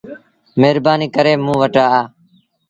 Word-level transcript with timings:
مهربآنيٚ 0.59 1.13
ڪري 1.15 1.33
موݩ 1.45 1.57
وٽ 1.61 1.75
آ۔ 1.87 1.87